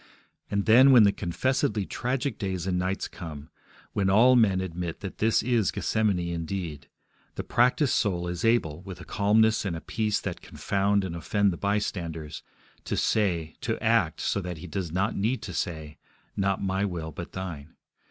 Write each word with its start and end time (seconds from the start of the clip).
And, 0.49 0.65
then, 0.65 0.91
when 0.91 1.03
the 1.03 1.11
confessedly 1.11 1.85
tragic 1.85 2.39
days 2.39 2.65
and 2.65 2.79
nights 2.79 3.07
come, 3.07 3.51
when 3.93 4.09
all 4.09 4.35
men 4.35 4.59
admit 4.59 5.01
that 5.01 5.19
this 5.19 5.43
is 5.43 5.69
Gethsemane 5.69 6.17
indeed, 6.33 6.89
the 7.35 7.43
practised 7.43 7.93
soul 7.93 8.27
is 8.27 8.43
able, 8.43 8.81
with 8.81 8.99
a 8.99 9.05
calmness 9.05 9.63
and 9.63 9.75
a 9.75 9.79
peace 9.79 10.19
that 10.19 10.41
confound 10.41 11.03
and 11.03 11.15
offend 11.15 11.53
the 11.53 11.55
bystanders, 11.55 12.41
to 12.85 12.97
say, 12.97 13.53
to 13.61 13.77
act 13.79 14.21
so 14.21 14.41
that 14.41 14.57
he 14.57 14.65
does 14.65 14.91
not 14.91 15.15
need 15.15 15.43
to 15.43 15.53
say, 15.53 15.99
Not 16.35 16.63
my 16.63 16.83
will, 16.83 17.11
but 17.11 17.33
Thine. 17.33 17.75